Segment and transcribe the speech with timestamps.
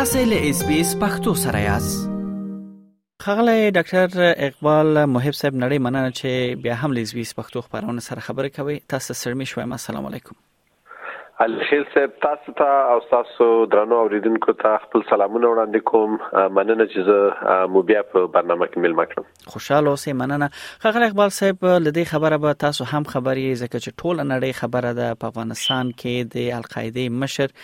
[0.00, 1.98] تاسو له اس بي اس پختو سره یاست
[3.24, 4.08] خغله ډاکټر
[4.46, 6.30] اقبال محب صاحب نړۍ مننه چې
[6.66, 10.36] بیا هم لیزویس پښتو خبرونه سره خبرې کوي تاسو سره مې شوم السلام علیکم
[11.42, 17.06] الخیل صاحب تاسو ته او تاسو درنو اوریدونکو ته خپل سلامونه وړاندې کوم مننه چې
[17.06, 20.50] زه مو بیا په برنامه کې مل مکړم خوشاله اوسئ مننه
[20.86, 25.16] خغل اقبال صاحب لدې خبره به تاسو هم خبرې زکه چې ټول نړۍ خبره ده
[25.22, 27.56] په افغانستان کې د القاعده مشر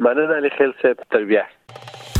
[0.07, 2.20] مننه علي خیل صاحب تربیه